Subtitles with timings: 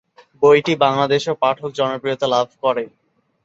[0.41, 2.83] বইটি বাংলাদেশেও পাঠক জনপ্রিয়তা লাভ করে।